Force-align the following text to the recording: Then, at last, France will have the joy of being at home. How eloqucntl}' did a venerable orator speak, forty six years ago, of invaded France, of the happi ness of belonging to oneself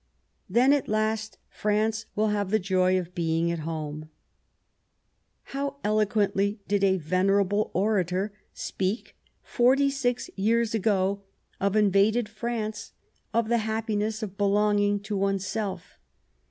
Then, 0.49 0.73
at 0.73 0.87
last, 0.87 1.37
France 1.47 2.07
will 2.15 2.29
have 2.29 2.49
the 2.49 2.57
joy 2.57 2.97
of 2.97 3.13
being 3.13 3.51
at 3.51 3.59
home. 3.59 4.09
How 5.53 5.75
eloqucntl}' 5.85 6.57
did 6.67 6.83
a 6.83 6.97
venerable 6.97 7.69
orator 7.75 8.33
speak, 8.51 9.15
forty 9.43 9.91
six 9.91 10.27
years 10.35 10.73
ago, 10.73 11.21
of 11.59 11.75
invaded 11.75 12.27
France, 12.29 12.93
of 13.31 13.47
the 13.47 13.57
happi 13.57 13.95
ness 13.95 14.23
of 14.23 14.39
belonging 14.39 14.99
to 15.01 15.15
oneself 15.15 15.99